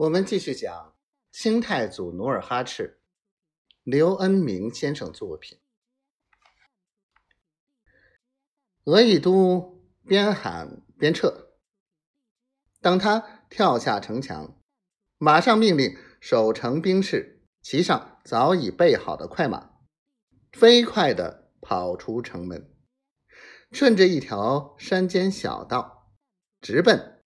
[0.00, 0.94] 我们继续讲
[1.30, 3.02] 清太祖努尔哈赤，
[3.82, 5.58] 刘恩明先生作品。
[8.84, 11.50] 额亦都边喊边撤，
[12.80, 14.58] 当他跳下城墙，
[15.18, 19.70] 马上命令守城兵士骑上早已备好的快马，
[20.52, 22.74] 飞快的跑出城门，
[23.70, 26.10] 顺着一条山间小道，
[26.62, 27.22] 直奔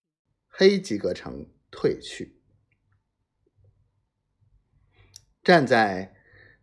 [0.48, 2.33] 黑吉格城退去。
[5.44, 6.16] 站在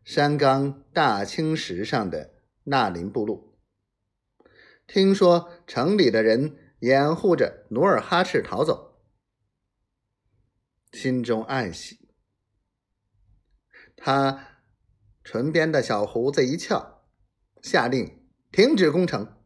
[0.04, 3.56] 山冈大青石上的纳林部落，
[4.88, 9.00] 听说城里的人掩护着努尔哈赤逃走，
[10.92, 12.10] 心中暗喜。
[13.96, 14.64] 他
[15.24, 17.04] 唇边的小胡子一翘，
[17.62, 19.38] 下令停止攻城，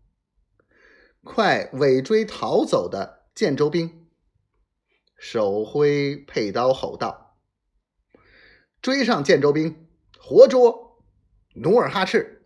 [1.21, 4.07] 快尾追逃走的建州兵，
[5.17, 7.24] 手挥佩刀吼道。
[8.85, 9.89] 追上建州兵，
[10.20, 11.04] 活捉
[11.55, 12.43] 努尔哈赤。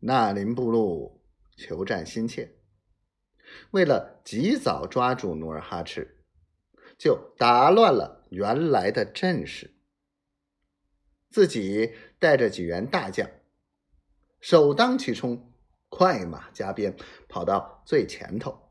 [0.00, 1.18] 纳林部落
[1.56, 2.58] 求战心切，
[3.70, 6.22] 为了及早抓住努尔哈赤，
[6.98, 9.74] 就打乱了原来的阵势，
[11.30, 13.26] 自己带着几员大将，
[14.38, 15.50] 首当其冲，
[15.88, 16.94] 快马加鞭
[17.26, 18.70] 跑到最前头，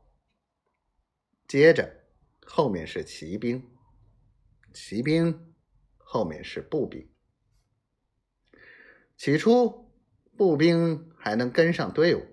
[1.48, 2.04] 接着
[2.46, 3.72] 后面是骑兵。
[4.78, 5.54] 骑兵
[5.96, 7.08] 后面是步兵，
[9.16, 9.90] 起初
[10.36, 12.26] 步兵还能跟上队伍，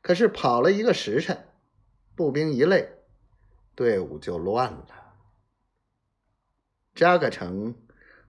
[0.00, 1.48] 可是跑了一个时辰，
[2.14, 2.88] 步兵一累，
[3.74, 4.86] 队伍就乱了。
[6.94, 7.74] 扎个城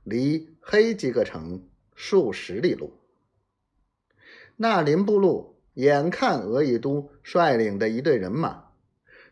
[0.03, 2.99] 离黑吉个城数十里路，
[4.55, 8.71] 纳林部落眼看额亦都率领的一队人马，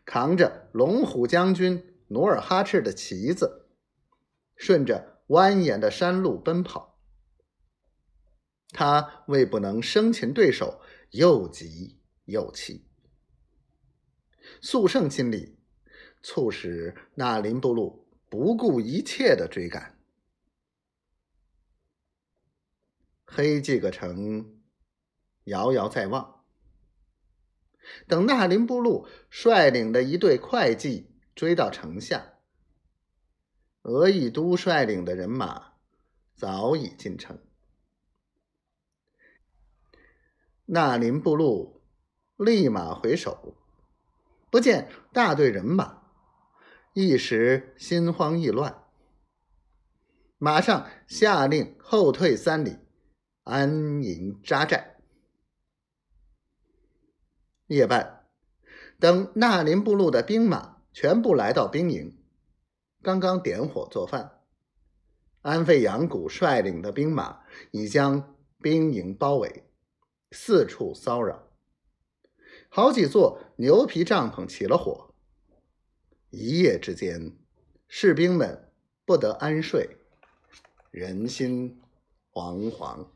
[0.04, 1.91] 扛着龙虎将军。
[2.12, 3.70] 努尔哈赤的旗子
[4.54, 7.00] 顺着蜿蜒的山路奔跑，
[8.68, 10.82] 他为不能生擒对手，
[11.12, 12.86] 又急又气。
[14.60, 15.58] 速胜心理
[16.22, 19.98] 促使纳林部落不顾一切的追赶。
[23.24, 24.60] 黑这个城
[25.44, 26.44] 遥遥在望，
[28.06, 31.08] 等纳林部落率领的一队会计。
[31.34, 32.34] 追到城下，
[33.82, 35.72] 额亦都率领的人马
[36.34, 37.38] 早已进城。
[40.66, 41.82] 纳林部路
[42.36, 43.56] 立马回首，
[44.50, 46.02] 不见大队人马，
[46.92, 48.84] 一时心慌意乱，
[50.38, 52.78] 马上下令后退三里，
[53.44, 54.98] 安营扎寨。
[57.68, 58.26] 夜半，
[58.98, 60.81] 等纳林部路的兵马。
[60.92, 62.18] 全部来到兵营，
[63.02, 64.40] 刚刚点火做饭。
[65.40, 67.40] 安费扬古率领的兵马
[67.72, 69.64] 已将兵营包围，
[70.30, 71.48] 四处骚扰。
[72.68, 75.14] 好几座牛皮帐篷起了火，
[76.30, 77.36] 一夜之间，
[77.88, 78.70] 士兵们
[79.04, 79.96] 不得安睡，
[80.90, 81.82] 人心
[82.32, 83.08] 惶惶。